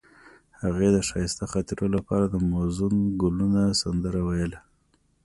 [0.63, 4.59] هغې د ښایسته خاطرو لپاره د موزون ګلونه سندره ویله.